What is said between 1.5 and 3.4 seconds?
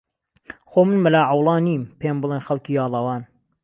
نیم پێم بڵێن خهڵکی یاڵاوان